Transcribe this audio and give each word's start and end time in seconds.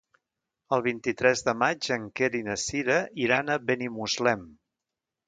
El 0.77 0.81
vint-i-tres 0.85 1.43
de 1.49 1.53
maig 1.63 1.89
en 1.95 2.07
Quer 2.19 2.29
i 2.39 2.41
na 2.47 2.55
Sira 2.63 2.97
iran 3.27 3.53
a 3.53 3.59
Benimuslem. 3.69 4.43